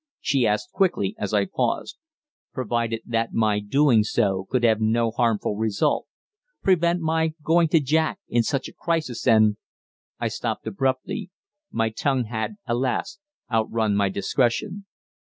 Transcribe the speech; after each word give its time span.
she 0.19 0.47
asked 0.47 0.71
quickly 0.71 1.13
as 1.19 1.31
I 1.31 1.45
paused. 1.45 1.99
"Provided 2.53 3.03
that 3.05 3.33
my 3.33 3.59
doing 3.59 4.03
so 4.03 4.47
could 4.49 4.63
have 4.63 4.81
no 4.81 5.11
harmful 5.11 5.55
result. 5.55 6.07
Prevent 6.63 7.01
my 7.01 7.35
going 7.43 7.67
to 7.67 7.79
Jack 7.79 8.17
in 8.27 8.41
such 8.41 8.67
a 8.67 8.73
crisis, 8.73 9.27
and" 9.27 9.57
I 10.19 10.27
stopped 10.27 10.65
abruptly. 10.65 11.29
My 11.69 11.91
tongue 11.91 12.23
had, 12.23 12.55
alas, 12.65 13.19
outrun 13.51 13.95
my 13.95 14.09
discretion. 14.09 14.87